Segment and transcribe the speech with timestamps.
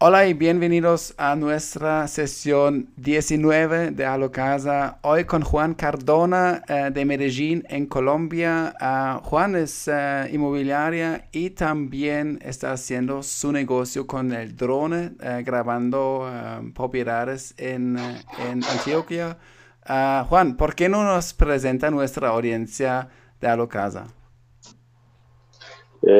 [0.00, 5.00] Hola y bienvenidos a nuestra sesión 19 de Halo Casa.
[5.02, 8.76] Hoy con Juan Cardona eh, de Medellín, en Colombia.
[8.80, 15.42] Ah, Juan es eh, inmobiliaria y también está haciendo su negocio con el drone, eh,
[15.44, 16.30] grabando
[16.76, 19.36] propiedades en, en Antioquia.
[19.84, 23.08] Ah, Juan, ¿por qué no nos presenta nuestra audiencia
[23.40, 24.06] de Halo Casa?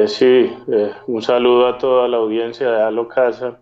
[0.09, 0.53] sí,
[1.07, 3.61] un saludo a toda la audiencia de Halo Casa.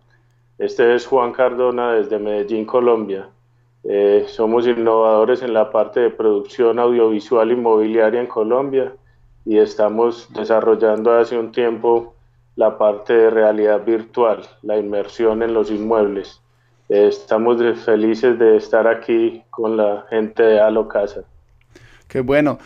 [0.58, 3.28] Este es Juan Cardona desde Medellín, Colombia.
[3.84, 8.92] Eh, somos innovadores en la parte de producción audiovisual inmobiliaria en Colombia
[9.44, 12.14] y estamos desarrollando hace un tiempo
[12.56, 16.40] la parte de realidad virtual, la inmersión en los inmuebles.
[16.88, 21.22] Eh, estamos felices de estar aquí con la gente de Alo Casa.
[22.08, 22.58] Qué bueno.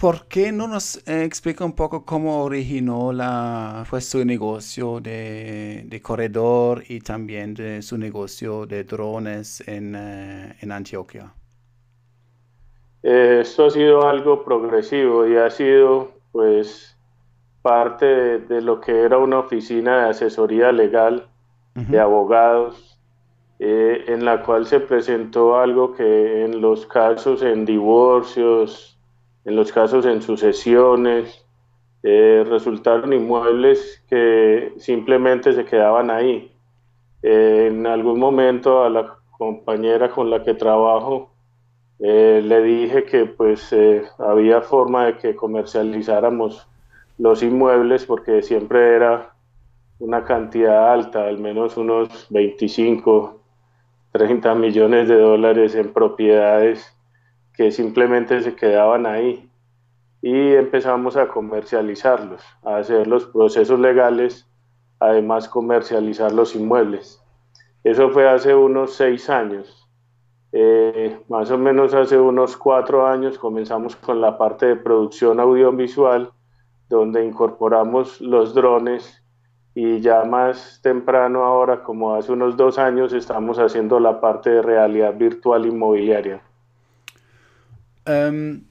[0.00, 6.00] ¿Por qué no nos eh, explica un poco cómo originó la, fue su negocio de,
[6.02, 11.34] corredor y también de su negocio de drones en, eh, Antioquia?
[13.02, 16.96] Eh, esto ha sido algo progresivo y ha sido pues
[17.60, 18.06] parte
[18.38, 21.28] de, lo que era una oficina de asesoría legal
[21.74, 22.98] de abogados
[23.58, 28.89] en la cual se presentó algo que en los casos en divorcios,
[29.44, 31.44] en los casos en sucesiones,
[32.02, 36.52] eh, resultaron inmuebles que simplemente se quedaban ahí.
[37.22, 41.30] Eh, en algún momento a la compañera con la que trabajo
[41.98, 43.74] eh, le dije que pues
[44.18, 46.66] había forma de que comercializáramos
[47.18, 49.34] los inmuebles porque siempre era
[49.98, 53.38] una cantidad alta, al menos unos 25,
[54.12, 56.96] 30 millones de dólares en propiedades
[57.60, 59.46] que simplemente se quedaban ahí
[60.22, 64.48] y empezamos a comercializarlos, a hacer los procesos legales,
[64.98, 67.22] además comercializar los inmuebles.
[67.84, 69.86] Eso fue hace unos seis años.
[70.52, 76.30] Eh, más o menos hace unos cuatro años comenzamos con la parte de producción audiovisual,
[76.88, 79.22] donde incorporamos los drones
[79.74, 84.62] y ya más temprano ahora, como hace unos dos años, estamos haciendo la parte de
[84.62, 86.40] realidad virtual inmobiliaria.
[88.10, 88.64] Em,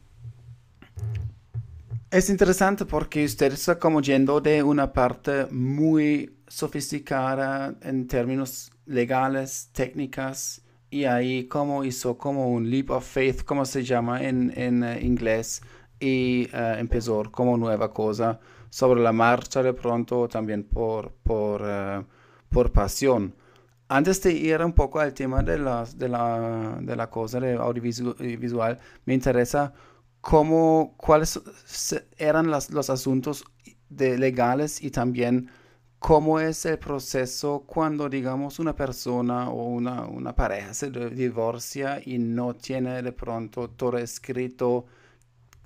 [2.11, 9.69] es interesante porque usted está como yendo de una parte muy sofisticada en términos legales,
[9.71, 14.83] técnicas, y ahí como hizo como un leap of faith, como se llama en, en
[14.83, 15.61] eh, inglés,
[15.99, 18.39] y eh, empezó como nueva cosa
[18.69, 22.03] sobre la marcha de pronto también por, por, eh,
[22.49, 23.35] por pasión
[23.89, 28.79] antes de ir un poco al tema de, de, la, de la cosa de audiovisual,
[29.05, 29.73] me interesa
[30.21, 31.39] cómo, cuáles
[32.17, 33.45] eran los asuntos
[33.89, 35.49] legales y también
[35.97, 42.19] cómo es el proceso cuando, digamos, una persona o una, una pareja se divorcia y
[42.19, 44.85] no tiene de pronto todo escrito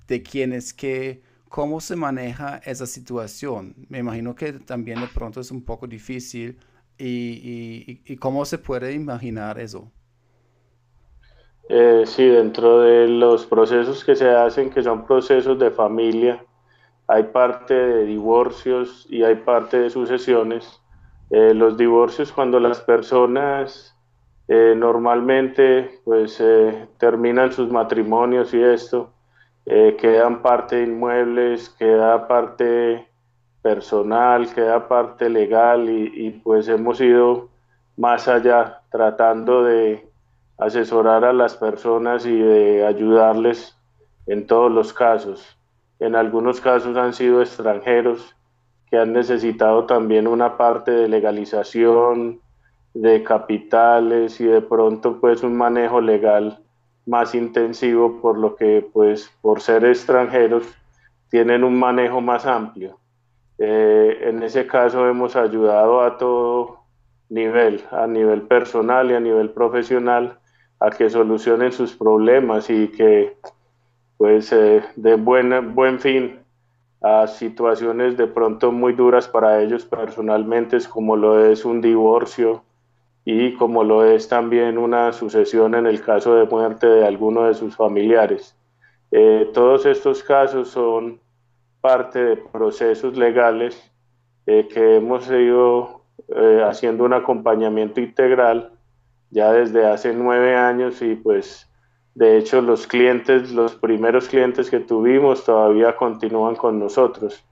[0.08, 3.74] de quién es qué, cómo se maneja esa situación.
[3.88, 6.58] Me imagino que también de pronto es un poco difícil
[6.98, 9.90] y, cómo se puede imaginar eso.
[11.68, 16.44] Eh, sí, dentro de los procesos que se hacen, que son procesos de familia,
[17.06, 20.80] hay parte de divorcios y hay parte de sucesiones.
[21.30, 23.96] Eh, los divorcios cuando las personas
[24.48, 26.42] eh, normalmente pues
[26.98, 29.10] terminan sus matrimonios y esto,
[29.64, 33.08] quedan parte de inmuebles, queda parte
[33.64, 37.48] personal, queda parte legal y, pues hemos ido
[37.96, 40.06] más allá tratando de
[40.58, 43.74] asesorar a las personas y de ayudarles
[44.26, 45.56] en todos los casos.
[45.98, 48.36] En algunos casos han sido extranjeros
[48.90, 52.40] que han necesitado también una parte de legalización
[52.92, 56.58] de capitales y de pronto pues un manejo legal
[57.06, 60.64] más intensivo por lo que pues por ser extranjeros
[61.30, 62.98] tienen un manejo más amplio.
[63.58, 66.80] Eh, en ese caso hemos ayudado a todo
[67.28, 70.38] nivel, a nivel personal y a nivel profesional,
[70.80, 73.36] a que solucionen sus problemas y que
[74.16, 76.40] pues eh, den buen, buen fin
[77.02, 82.62] a situaciones de pronto muy duras para ellos personalmente, como lo es un divorcio
[83.24, 87.54] y como lo es también una sucesión en el caso de muerte de alguno de
[87.54, 88.56] sus familiares.
[89.10, 91.20] Eh, todos estos casos son
[91.84, 93.92] parte de procesos legales
[94.46, 96.00] eh, que hemos ido
[96.34, 98.72] eh, haciendo un acompañamiento integral
[99.28, 101.70] ya desde hace nueve años y pues
[102.14, 107.44] de hecho los clientes, los primeros clientes que tuvimos todavía continúan con nosotros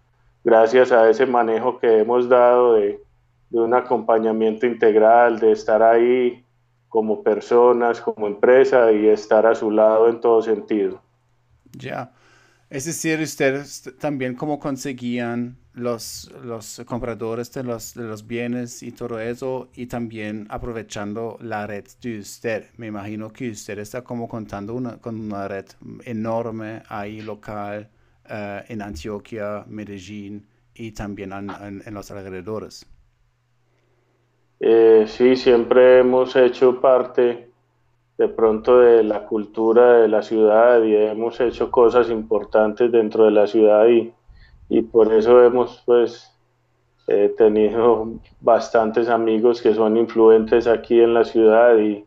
[0.43, 3.03] gracias a ese manejo que hemos dado de,
[3.51, 6.43] de un acompañamiento integral, de estar ahí
[6.89, 11.03] como personas, como empresa y estar a su lado en todo sentido.
[11.77, 12.11] Ya.
[12.73, 18.93] Es decir, ustedes también cómo conseguían los, los compradores de los, de los bienes y
[18.93, 22.65] todo eso y también aprovechando la red de usted.
[22.79, 25.67] Me imagino que usted está como contando una, con una red
[26.07, 27.91] enorme ahí local
[28.27, 32.87] eh, en Antioquia, Medellín y también en, en, los alrededores.
[34.61, 37.52] Eh, sí, siempre hemos hecho parte
[38.23, 43.33] de pronto de la cultura de la ciudad y hemos hecho cosas importantes dentro de
[43.33, 44.13] la ciudad y,
[44.69, 46.33] y por eso hemos pues
[47.09, 52.05] eh, tenido bastantes amigos que son influentes aquí en la ciudad y,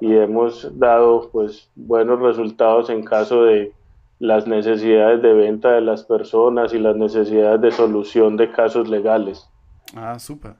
[0.00, 3.72] y hemos dado pues buenos resultados en caso de
[4.20, 9.48] las necesidades de venta de las personas y las necesidades de solución de casos legales.
[9.96, 10.54] Ah, súper.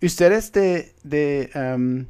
[0.00, 2.06] Usted es de, de um,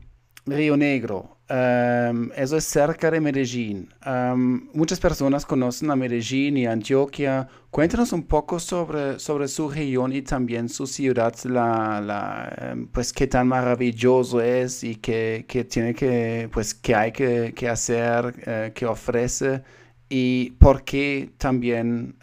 [0.47, 1.36] Río Negro.
[1.49, 3.89] Um, eso es cerca de Medellín.
[4.05, 7.47] Um, muchas personas conocen a Medellín y Antioquia.
[7.71, 13.13] Cuéntanos un poco sobre, sobre su región y también su ciudad, la, la, um, pues
[13.13, 18.27] qué tan maravilloso es y qué, qué tiene que, pues qué hay que, que hacer,
[18.27, 19.63] uh, qué ofrece
[20.09, 22.17] y por qué también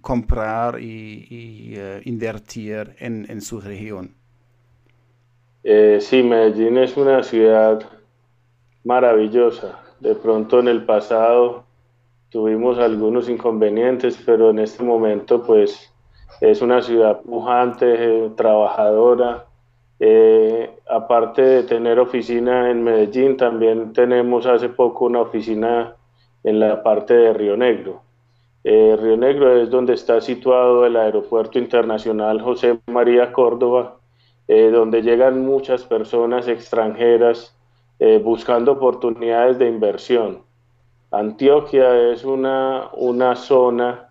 [0.00, 4.14] comprar y, y uh, invertir en, en, su región.
[5.62, 7.99] Eh, sí, Medellín es una ciudad
[8.84, 9.78] maravillosa.
[10.00, 11.64] De pronto en el pasado
[12.30, 15.92] tuvimos algunos inconvenientes, pero en este momento pues
[16.40, 19.44] es una ciudad pujante, trabajadora.
[19.98, 25.94] Eh, aparte de tener oficina en Medellín, también tenemos hace poco una oficina
[26.42, 28.02] en la parte de Río Negro.
[28.64, 33.96] Eh, Río Negro es donde está situado el Aeropuerto Internacional José María Córdoba,
[34.48, 37.54] eh, donde llegan muchas personas extranjeras
[38.00, 40.42] eh, buscando oportunidades de inversión.
[41.10, 44.08] Antioquia es una, una zona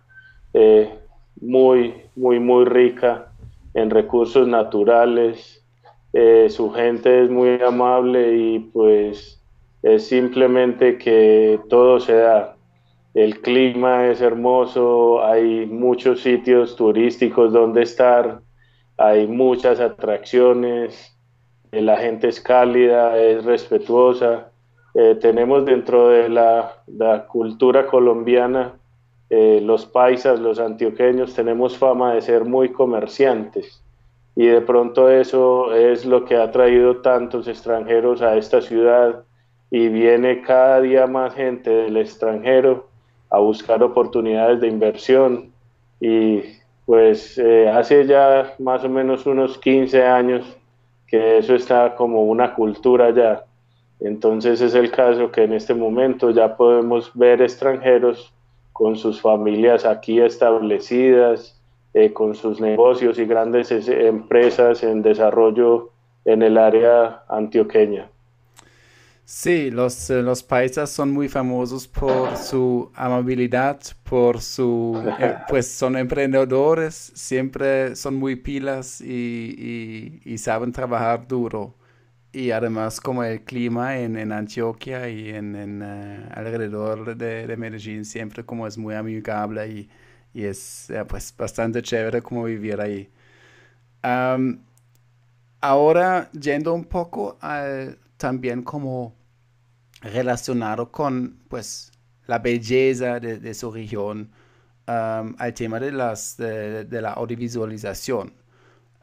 [0.54, 0.96] eh,
[1.40, 3.32] muy, muy, muy rica
[3.74, 5.64] en recursos naturales.
[6.12, 9.42] Eh, su gente es muy amable y pues
[9.82, 12.56] es simplemente que todo se da.
[13.14, 18.40] El clima es hermoso, hay muchos sitios turísticos donde estar,
[18.96, 21.16] hay muchas atracciones,
[21.72, 24.50] la gente es cálida, es respetuosa.
[24.94, 26.76] Eh, tenemos dentro de la,
[27.28, 28.72] cultura colombiana,
[29.28, 33.82] eh, los paisas, los antioqueños, tenemos fama de ser muy comerciantes
[34.34, 39.22] y de pronto eso es lo que ha traído tantos extranjeros a esta ciudad
[39.70, 42.88] y viene cada día más gente del extranjero
[43.28, 45.52] a buscar oportunidades de inversión
[46.00, 46.42] y
[46.86, 47.40] pues
[47.72, 50.59] hace ya más o menos unos 15 años
[51.10, 53.44] que eso está como una cultura ya.
[53.98, 58.32] Entonces es el caso que en este momento ya podemos ver extranjeros
[58.72, 61.60] con sus familias aquí establecidas,
[61.92, 65.90] eh, con sus negocios y grandes empresas en desarrollo
[66.24, 68.09] en el área antioqueña.
[69.32, 75.68] Sí, los, eh, los paisas son muy famosos por su amabilidad, por su, eh, pues
[75.68, 81.76] son emprendedores, siempre son muy pilas y, y, saben trabajar duro.
[82.32, 87.56] Y además como el clima en, en Antioquia y en, en uh, alrededor de, de,
[87.56, 89.90] Medellín siempre como es muy amigable y,
[90.34, 93.08] y es pues bastante chévere como vivir ahí.
[94.04, 94.58] Um,
[95.60, 99.19] ahora yendo un poco al también como
[100.00, 101.92] relacionado con pues
[102.26, 104.30] la belleza de, su región
[104.86, 108.32] um, al tema de, las, de, la audiovisualización.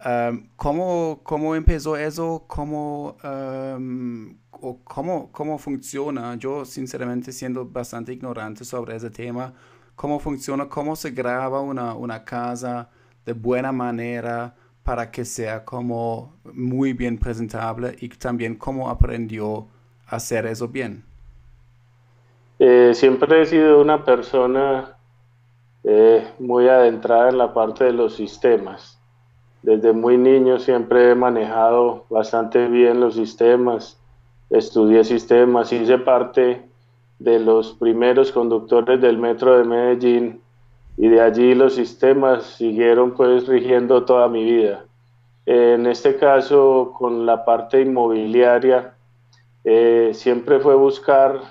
[0.05, 2.45] Um, ¿cómo, ¿cómo, empezó eso?
[2.47, 4.37] ¿Cómo, um,
[4.83, 6.35] cómo, ¿Cómo funciona?
[6.35, 9.53] Yo sinceramente siendo bastante ignorante sobre ese tema,
[9.95, 10.69] ¿cómo funciona?
[10.69, 12.89] ¿Cómo se graba una, una casa
[13.25, 19.67] de buena manera para que sea como muy bien presentable y también cómo aprendió
[20.07, 21.03] hacer eso bien?
[22.59, 24.97] Eh, siempre he sido una persona
[25.83, 28.99] eh, muy adentrada en la parte de los sistemas.
[29.61, 33.99] Desde muy niño siempre he manejado bastante bien los sistemas,
[34.49, 36.63] estudié sistemas, hice parte
[37.19, 40.41] de los primeros conductores del metro de Medellín
[40.97, 44.85] y de allí los sistemas siguieron pues rigiendo toda mi vida.
[45.45, 48.96] En este caso, con la parte inmobiliaria,
[49.69, 51.41] eh, siempre fue buscar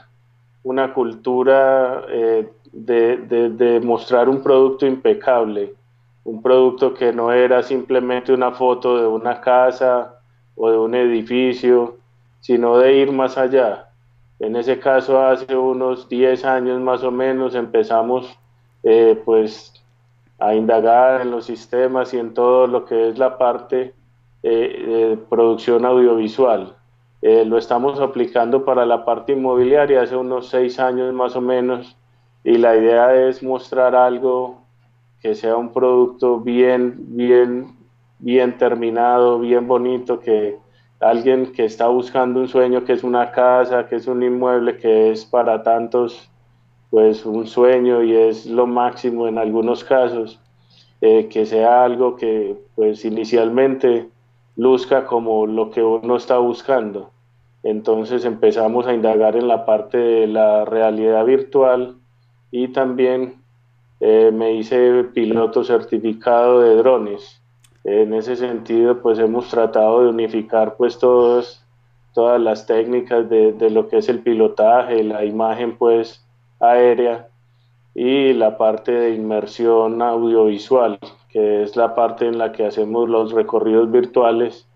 [0.62, 5.74] una cultura eh, de, mostrar un producto impecable.
[6.24, 10.18] un producto que no era simplemente una foto de una casa
[10.54, 11.98] o de un edificio,
[12.40, 13.90] sino de ir más allá.
[14.40, 18.34] En ese caso, hace unos 10 años más o menos empezamos
[18.82, 19.74] eh, pues
[20.38, 23.92] a indagar en los sistemas y en todo lo que es la parte
[24.42, 26.75] de producción audiovisual.
[27.28, 31.96] Eh, lo estamos aplicando para la parte inmobiliaria hace unos seis años más o menos
[32.44, 34.60] y la idea es mostrar algo
[35.20, 37.74] que sea un producto bien, bien,
[38.20, 40.56] bien terminado, bien bonito, que
[41.00, 45.10] alguien que está buscando un sueño, que es una casa, que es un inmueble, que
[45.10, 46.30] es para tantos,
[46.90, 50.38] pues un sueño y es lo máximo en algunos casos,
[51.00, 54.08] eh, que sea algo que pues inicialmente
[54.54, 57.15] luzca como lo que uno está buscando.
[57.66, 61.96] Entonces empezamos a indagar en la parte de la realidad virtual
[62.52, 63.42] y también
[63.98, 67.42] eh, me hice piloto certificado de drones.
[67.82, 71.60] En ese sentido, pues hemos tratado de unificar pues todas
[72.14, 76.24] las técnicas de, de lo que es el pilotaje, la imagen pues
[76.60, 77.26] aérea
[77.96, 83.32] y la parte de inmersión audiovisual, que es la parte en la que hacemos los
[83.32, 84.68] recorridos virtuales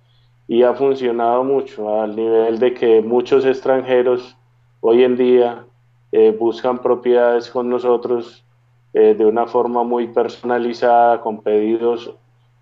[0.50, 4.36] y ha funcionado mucho al nivel de que muchos extranjeros
[4.80, 5.64] hoy en día
[6.10, 8.44] eh, buscan propiedades con nosotros
[8.92, 12.12] eh, de una forma muy personalizada, con pedidos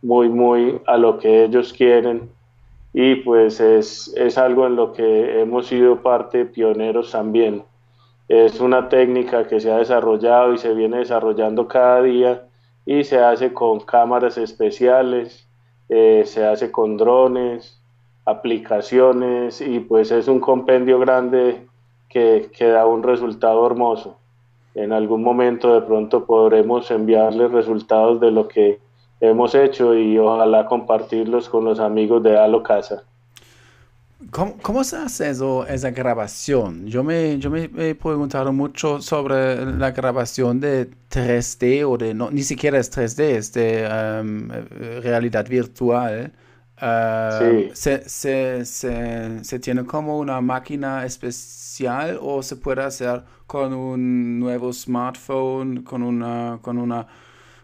[0.02, 2.28] muy, muy a lo que ellos quieren.
[2.92, 7.64] Y pues es, es algo en lo que hemos sido parte pioneros también.
[8.28, 12.42] Es una técnica que se ha desarrollado y se viene desarrollando cada día
[12.85, 15.49] y se hace con cámaras especiales,
[15.88, 17.77] eh, se hace con drones,
[18.28, 21.66] aplicaciones y pues es un compendio grande
[22.08, 24.18] que, que da un resultado hermoso
[24.78, 28.78] en algún momento de pronto podremos enviarles resultados de lo que
[29.20, 33.02] hemos hecho y ojalá compartirlos con los amigos de Alo Casa.
[34.30, 36.87] ¿Cómo, se hace eso, esa grabación?
[36.87, 42.30] Yo me, yo me he preguntado mucho sobre la grabación de 3D o de, no,
[42.30, 43.88] ni siquiera es 3D, es de
[44.20, 44.49] um,
[45.02, 46.32] realidad virtual.
[46.80, 53.75] Uh, se, se, se, se, tiene como una máquina especial o se puede hacer con
[53.75, 57.08] un nuevo smartphone, con una, con una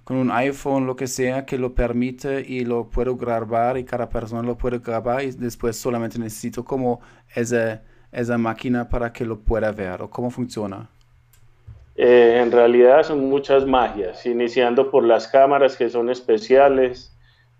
[0.04, 4.08] con un iPhone, lo que sea, que lo permite y lo puedo grabar y cada
[4.08, 7.00] persona lo puede grabar y después solamente necesito como
[7.34, 10.88] esa, esa máquina para que lo pueda ver o cómo funciona.
[11.96, 17.13] Eh, en realidad son muchas magias, iniciando por las cámaras que son especiales,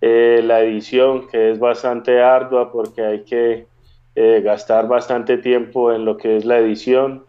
[0.07, 3.67] eh, la edición que es bastante ardua porque hay que
[4.15, 7.25] eh, gastar bastante tiempo en lo que es la edición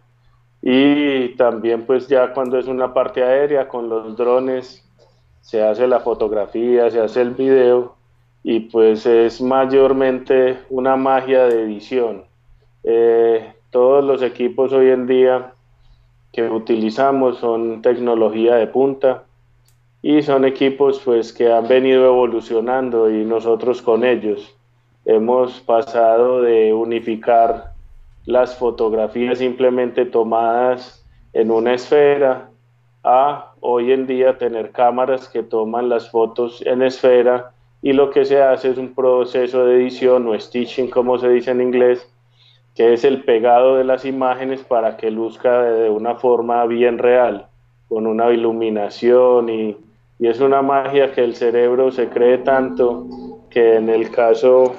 [0.60, 4.86] y también pues ya cuando es una parte aérea con los drones
[5.40, 7.96] se hace la fotografía, se hace el video
[8.42, 12.24] y pues es mayormente una magia de edición.
[12.84, 15.54] Eh, todos los equipos hoy en día
[16.30, 19.25] que utilizamos son tecnología de punta
[20.08, 24.56] y son equipos pues que han venido evolucionando y nosotros con ellos
[25.04, 27.72] hemos pasado de unificar
[28.24, 32.50] las fotografías simplemente tomadas en una esfera
[33.02, 37.50] a hoy en día tener cámaras que toman las fotos en esfera
[37.82, 41.50] y lo que se hace es un proceso de edición o stitching como se dice
[41.50, 42.08] en inglés
[42.76, 47.48] que es el pegado de las imágenes para que luzca de una forma bien real
[47.88, 49.76] con una iluminación y,
[50.18, 53.06] y es una magia que el cerebro se cree tanto
[53.50, 54.74] que en el caso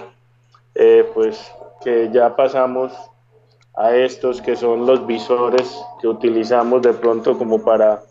[0.75, 1.51] eh, pues
[1.83, 2.93] que ya pasamos
[3.75, 8.01] a estos que son los visores que utilizamos de pronto como para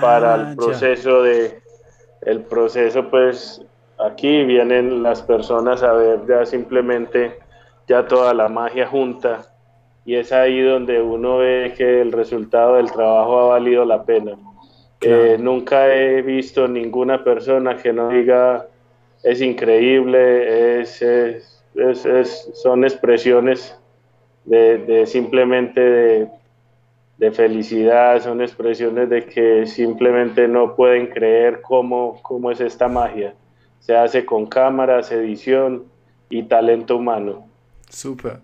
[0.00, 1.60] para el ah, proceso de
[2.22, 3.62] el proceso pues
[3.98, 7.38] aquí vienen las personas a ver ya simplemente
[7.88, 9.46] ya toda la magia junta
[10.08, 14.38] y es ahí donde uno ve que el resultado del trabajo ha valido la pena.
[15.00, 18.66] Eh, nunca he visto ninguna persona que no diga
[19.22, 21.62] es increíble, es, es,
[22.54, 23.76] son expresiones
[24.44, 26.28] de, de simplemente de,
[27.18, 33.34] de felicidad, son expresiones de que simplemente no pueden creer cómo, cómo es esta magia.
[33.80, 35.84] Se hace con cámaras, edición
[36.30, 37.48] y talento humano.
[37.88, 38.38] Súper.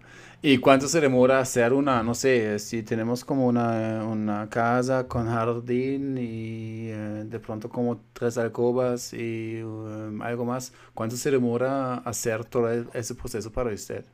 [0.47, 5.27] ¿Y cuánto se demora hacer una, no sé, si tenemos como una, una casa con
[5.27, 11.95] jardín y eh, de pronto como tres alcobas y um, algo más, ¿cuánto se demora
[11.95, 14.05] hacer todo ese proceso para usted?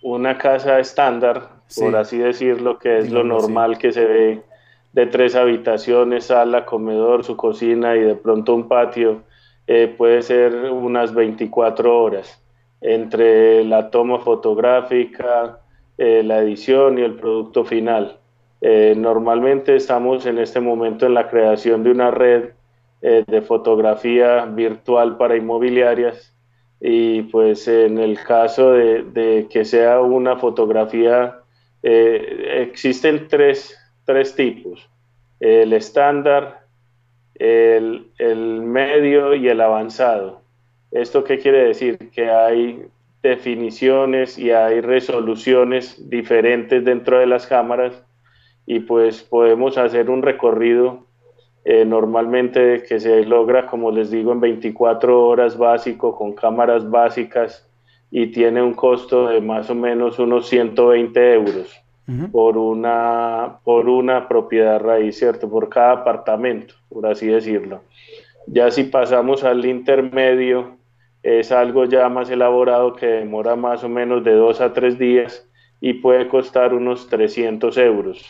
[0.00, 4.42] una casa estándar, por así decirlo, que es lo normal que se ve
[4.94, 9.22] de tres habitaciones, sala, comedor, su cocina y de pronto un patio,
[9.66, 12.43] eh, puede ser unas 24 horas
[12.84, 15.58] entre la toma fotográfica,
[15.98, 18.18] eh, la edición y el producto final.
[18.60, 22.50] Eh, normalmente estamos en este momento en la creación de una red
[23.02, 26.32] de fotografía virtual para inmobiliarias
[26.80, 31.40] y pues en el caso de, que sea una fotografía,
[31.82, 34.88] existen tres tres tipos,
[35.40, 36.66] el estándar,
[37.34, 38.10] el,
[38.62, 40.42] medio y el avanzado.
[40.94, 41.98] ¿Esto qué quiere decir?
[42.12, 42.86] Que hay
[43.20, 48.00] definiciones y hay resoluciones diferentes dentro de las cámaras
[48.64, 51.04] y pues podemos hacer un recorrido
[51.64, 57.68] eh, normalmente que se logra, como les digo, en 24 horas básico con cámaras básicas
[58.10, 61.80] y tiene un costo de más o menos unos 120 euros
[62.30, 65.50] por, una, por una propiedad raíz, ¿cierto?
[65.50, 67.80] Por cada apartamento, por así decirlo.
[68.46, 70.76] Ya si pasamos al intermedio,
[71.24, 75.48] es algo ya más elaborado que demora más o menos de dos a tres días
[75.80, 78.22] y puede costar unos 300 euros.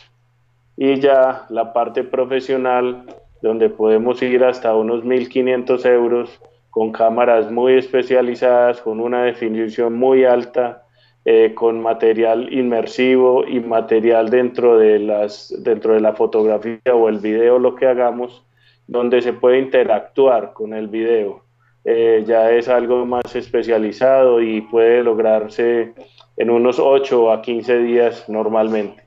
[0.77, 3.05] Y ya la parte profesional,
[3.41, 10.23] donde podemos ir hasta unos 1.500 euros, con cámaras muy especializadas, con una definición muy
[10.23, 10.83] alta,
[11.25, 17.19] eh, con material inmersivo y material dentro de, las, dentro de la fotografía o el
[17.19, 18.43] video, lo que hagamos,
[18.87, 21.44] donde se puede interactuar con el video.
[21.85, 25.93] Eh, ya es algo más especializado y puede lograrse
[26.35, 29.03] en unos 8 a 15 días normalmente.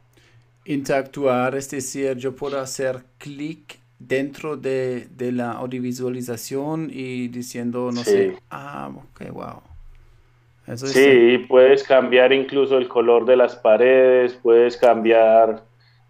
[0.65, 8.05] Interactuar, es decir, yo puedo hacer clic dentro de, de, la audiovisualización y diciendo, no
[8.05, 9.63] sé, ah, ok, wow
[10.77, 15.63] sí, puedes cambiar incluso el color de las paredes, puedes cambiar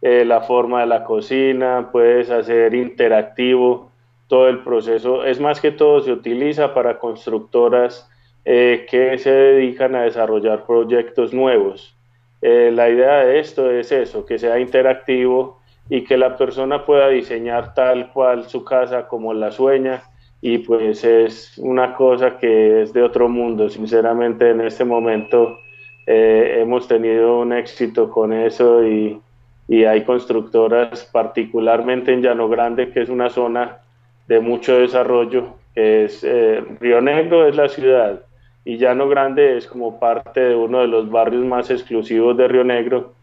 [0.02, 3.87] eh, la forma de la cocina, puedes hacer interactivo
[4.28, 5.24] todo el proceso.
[5.24, 8.08] Es más que todo se utiliza para constructoras
[8.44, 11.96] eh, que se dedican a desarrollar proyectos nuevos.
[12.40, 15.58] Eh, la idea de esto es eso, que sea interactivo
[15.90, 20.02] y que la persona pueda diseñar tal cual su casa como la sueña
[20.40, 23.68] y pues es una cosa que es de otro mundo.
[23.68, 25.58] Sinceramente en este momento
[26.06, 29.20] eh, hemos tenido un éxito con eso y,
[29.66, 33.78] y, hay constructoras, particularmente en Llano Grande, que es una zona
[34.28, 38.20] de mucho desarrollo, que es eh, Río Negro es la ciudad
[38.64, 42.64] y Llano Grande es como parte de uno de los barrios más exclusivos de Río
[42.64, 43.14] Negro.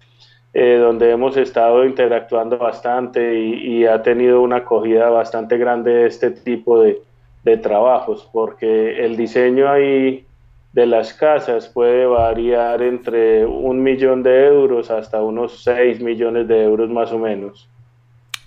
[0.58, 6.82] Eh, donde hemos estado interactuando bastante y, ha tenido una acogida bastante grande este tipo
[6.82, 7.02] de,
[7.44, 10.26] de trabajos, porque el diseño ahí
[10.72, 16.64] de las casas puede variar entre un millón de euros hasta unos 6 millones de
[16.64, 17.68] euros más o menos.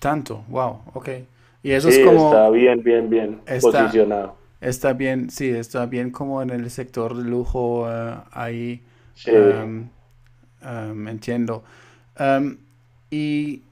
[0.00, 1.10] Tanto, wow, ok.
[1.62, 2.28] Y eso es como...
[2.28, 4.36] Está bien, bien, bien posicionado.
[4.60, 8.82] Está bien, sí, está bien como en el sector de lujo uh, ahí.
[9.14, 9.30] Sí.
[9.30, 9.88] Um,
[10.62, 11.62] um, entiendo.
[12.18, 12.58] Um,
[13.10, 13.62] y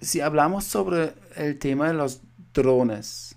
[0.00, 2.22] si hablamos sobre el tema de los
[2.52, 3.36] drones,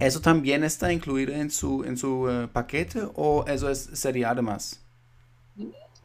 [0.00, 4.84] ¿Eso también está incluido en su, en su eh, paquete o eso es, sería además?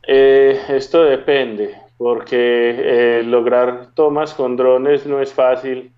[0.08, 5.93] Eh, esto depende, porque eh, lograr tomas con drones no es fácil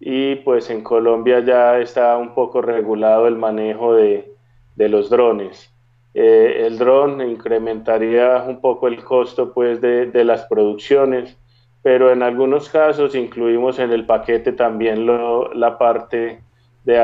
[0.00, 4.34] y pues en Colombia ya está un poco regulado el manejo de,
[4.76, 5.70] los drones.
[6.14, 11.36] el dron incrementaría un poco el costo pues de, de, las producciones,
[11.82, 16.40] pero en algunos casos incluimos en el paquete también lo, la parte
[16.84, 16.94] de,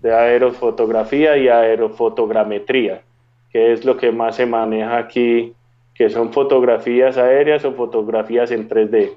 [0.00, 3.02] de aerofotografía y aerofotogrametría,
[3.50, 5.54] que es lo que más se maneja aquí,
[5.92, 9.14] que son fotografías aéreas o fotografías en 3D.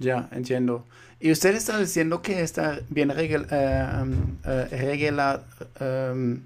[0.00, 0.82] Ya, entiendo.
[1.18, 6.40] Y usted está diciendo que está bien regel, eh, um, eh, um,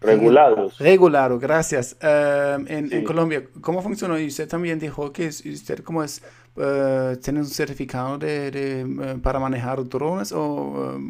[0.00, 0.78] regulados.
[0.78, 1.96] Regulado, gracias.
[2.02, 4.20] En, en, Colombia, ¿cómo funciona?
[4.20, 6.22] Y usted también dijo que usted como es
[6.56, 11.00] eh, ¿Tienes un certificado de, para manejar drones o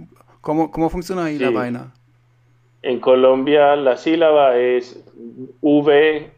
[0.41, 1.93] ¿cómo, cómo, funciona ahí la vaina?
[2.81, 5.05] En Colombia la sílaba es
[5.61, 6.33] V-A-N-T,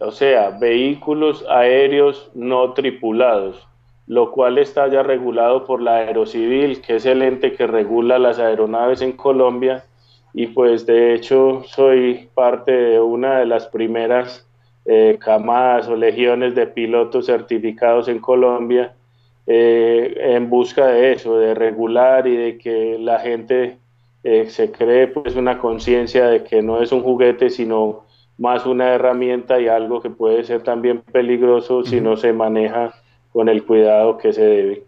[0.00, 3.66] o sea, vehículos aéreos no tripulados,
[4.06, 8.38] lo cual está ya regulado por la Aerocivil, que es el ente que regula las
[8.38, 9.84] aeronaves en Colombia,
[10.32, 14.46] y pues de hecho soy parte de una de las primeras
[14.84, 18.94] eh, camadas o legiones de pilotos certificados en Colombia
[19.50, 23.78] eh, en busca de eso, de regular y de que la gente
[24.22, 28.04] eh, se cree pues una conciencia de que no es un juguete, sino
[28.38, 32.94] más una herramienta y algo que puede ser también peligroso si no se maneja
[33.32, 34.84] con el cuidado que se debe.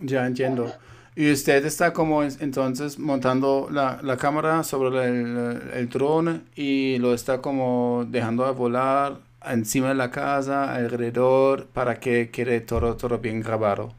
[0.00, 0.72] Ya entiendo.
[1.14, 7.40] Y usted está como entonces montando la, cámara sobre el, el dron y lo está
[7.40, 13.40] como dejando a volar encima de la casa, alrededor, para que quede todo, todo bien
[13.40, 13.92] grabado.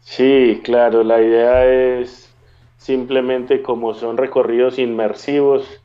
[0.00, 2.32] Sí, claro, la idea es
[2.78, 5.82] simplemente como son recorridos inmersivos,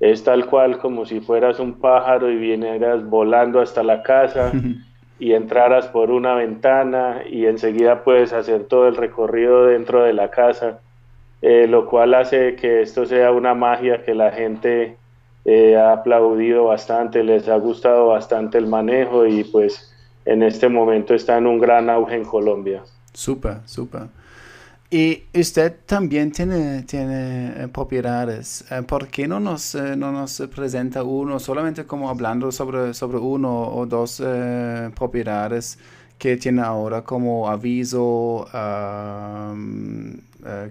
[0.00, 4.50] es tal cual como si fueras un pájaro y vinieras volando hasta la casa
[5.18, 10.30] y entraras por una ventana y enseguida puedes hacer todo el recorrido dentro de la
[10.30, 10.80] casa,
[11.42, 14.96] eh, lo cual hace que esto sea una magia que la gente
[15.44, 21.14] eh, ha aplaudido bastante, les ha gustado bastante el manejo y pues en este momento
[21.14, 22.82] está en un gran auge en Colombia.
[23.12, 24.02] Súper, súper.
[24.92, 28.64] Y usted también tiene, tiene eh, propiedades.
[28.72, 33.68] Eh, ¿Por qué no nos, no nos presenta uno, solamente como hablando sobre, sobre uno
[33.68, 34.20] o dos
[34.96, 35.78] propiedades
[36.18, 38.46] que tiene ahora como aviso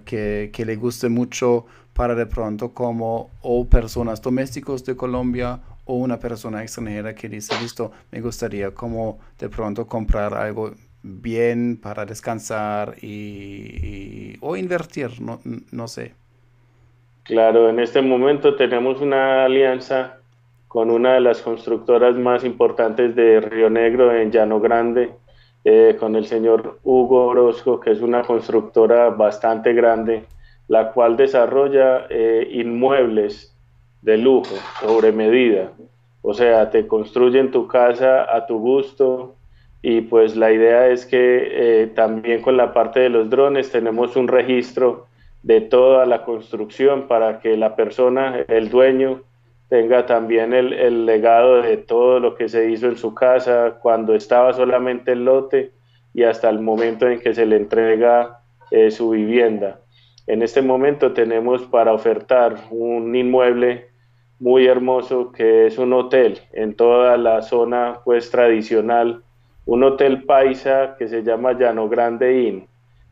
[0.06, 5.96] que, que, le guste mucho para de pronto como o personas domésticos de Colombia o
[5.96, 10.72] una persona extranjera que dice, listo, me gustaría como de pronto comprar algo
[11.04, 15.40] bien para descansar y, o invertir, no,
[15.72, 16.14] no sé.
[17.24, 20.18] Claro, en este momento tenemos una alianza
[20.68, 25.12] con una de las constructoras más importantes de Río Negro en Llano Grande,
[25.64, 30.26] eh, con el señor Hugo Orozco, que es una constructora bastante grande
[30.70, 33.58] la cual desarrolla eh, inmuebles
[34.02, 35.74] de lujo sobre medida.
[36.22, 39.36] O sea, te construyen tu casa a tu gusto
[39.82, 44.15] y pues la idea es que eh, también con la parte de los drones tenemos
[44.15, 45.08] un registro
[45.44, 49.22] de toda la construcción para que la persona, el dueño,
[49.70, 54.52] tenga también el, legado de todo lo que se hizo en su casa cuando estaba
[54.52, 55.72] solamente el lote
[56.13, 58.39] y hasta el momento en que se le entrega
[58.72, 59.80] eh, su vivienda.
[60.28, 63.89] En este momento tenemos para ofertar un inmueble
[64.39, 69.24] muy hermoso que es un hotel en toda la zona pues tradicional,
[69.70, 72.66] un hotel paisa que se llama Llano Grande Inn.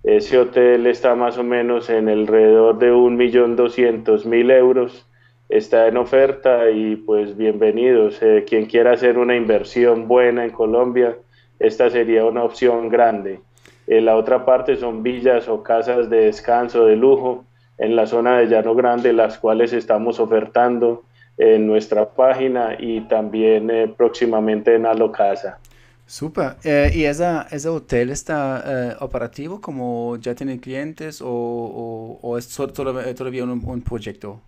[0.04, 5.06] Ese hotel está más o menos en alrededor de un millón doscientos mil euros.
[5.50, 8.20] Está en oferta y pues bienvenidos.
[8.24, 11.16] Eh, quien quiera hacer una inversión buena en Colombia,
[11.60, 13.40] esta sería una opción grande.
[13.86, 17.46] En la otra parte son villas o casas de descanso de lujo
[17.78, 21.04] en la zona de Llano Grande, las cuales estamos ofertando
[21.38, 25.60] en nuestra página y también eh, próximamente en Alocasa.
[26.08, 26.56] Super.
[26.64, 33.44] Eh, ¿Y esa, ese hotel está eh, operativo como ya tiene clientes o, es todavía,
[33.44, 34.42] un, un, proyecto?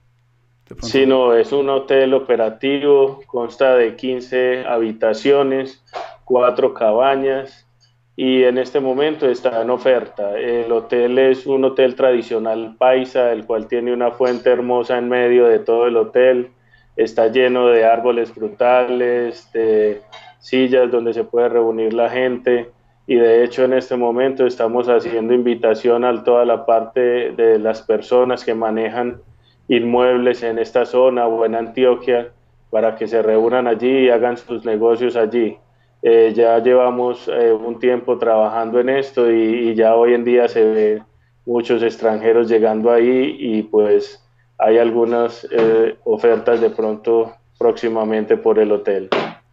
[0.81, 5.83] Sí, no, es un hotel operativo, consta de 15 habitaciones,
[6.23, 7.67] cuatro cabañas,
[8.15, 10.37] y en este momento está en oferta.
[10.37, 15.47] El hotel es un hotel tradicional paisa, el cual tiene una fuente hermosa en medio
[15.47, 16.51] de todo el hotel.
[16.95, 20.01] Está lleno de árboles frutales, de
[20.39, 22.71] sillas donde se puede reunir la gente.
[23.07, 27.81] Y de hecho en este momento estamos haciendo invitación a toda la parte de las
[27.81, 29.21] personas que manejan
[29.67, 32.29] inmuebles en esta zona o en Antioquia
[32.69, 35.57] para que se reúnan allí y hagan sus negocios allí.
[36.01, 40.63] Eh, ya llevamos eh, un tiempo trabajando en esto y, ya hoy en día se
[40.63, 41.03] ve
[41.45, 44.23] muchos extranjeros llegando ahí y pues
[44.57, 49.09] hay algunas eh, ofertas de pronto próximamente por el hotel.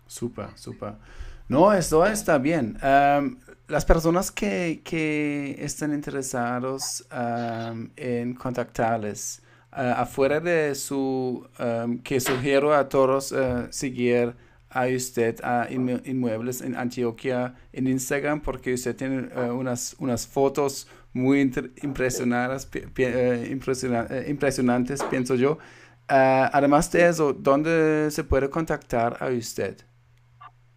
[0.06, 0.94] Súper, súper.
[1.48, 2.78] No, esto está bien.
[3.68, 7.06] las personas que, que, están interesados
[7.96, 11.46] en contactarles, afuera de su,
[12.02, 13.34] que sugiero a todos
[13.70, 14.34] seguir
[14.76, 20.86] a usted a Inmuebles en Antioquia en Instagram porque usted tiene eh, unas, unas fotos
[21.12, 21.40] muy
[21.82, 25.58] impresionantes, eh, eh, impresionantes, pienso yo.
[26.08, 29.78] Ah, además de eso, ¿dónde se puede contactar a usted?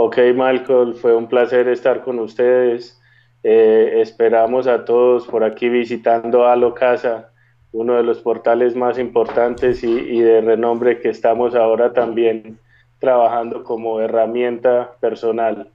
[0.02, 2.98] Ok, Michael, fue un placer estar con ustedes.
[3.42, 7.28] Eh, esperamos a todos por aquí visitando Alo Casa,
[7.72, 12.58] uno de los portales más importantes y, de renombre que estamos ahora también
[12.98, 15.68] trabajando como herramienta personal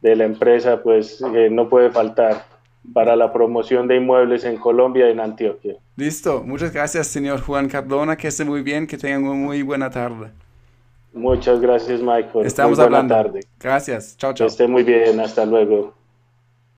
[0.00, 2.44] de la empresa, pues no puede faltar
[2.94, 5.74] para la promoción de inmuebles en Colombia y en Antioquia.
[5.96, 9.90] Listo, muchas gracias señor Juan Cardona, que esté muy bien, que tengan una muy buena
[9.90, 10.30] tarde.
[11.12, 12.46] Muchas gracias Michael.
[12.46, 13.14] Estamos muy hablando.
[13.14, 13.40] Tarde.
[13.60, 14.46] Gracias, chao, chao.
[14.46, 15.94] Que esté muy bien, hasta luego.